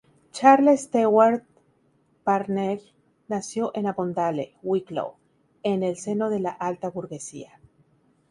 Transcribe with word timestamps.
Charles 0.37 0.79
Stewart 0.85 1.43
Parnell 2.25 2.81
nació 3.27 3.71
en 3.75 3.85
Avondale, 3.85 4.55
Wicklow, 4.63 5.13
en 5.61 5.83
el 5.83 5.95
seno 5.95 6.31
de 6.31 6.39
la 6.39 6.49
alta 6.49 6.89
burguesía. 6.89 7.59